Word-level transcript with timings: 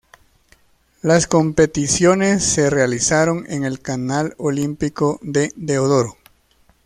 Las 1.03 1.27
competiciones 1.27 2.43
se 2.43 2.71
realizaron 2.71 3.45
en 3.47 3.65
el 3.65 3.81
Canal 3.83 4.33
Olímpico 4.39 5.19
de 5.21 5.53
Deodoro. 5.55 6.17